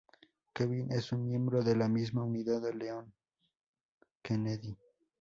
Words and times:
Kevin 0.55 0.87
es 0.91 1.11
un 1.11 1.27
miembro 1.27 1.61
de 1.61 1.75
la 1.75 1.87
misma 1.87 2.23
unidad 2.23 2.59
de 2.63 2.73
Leon 2.73 3.05
S. 3.05 4.07
Kennedy. 4.23 4.75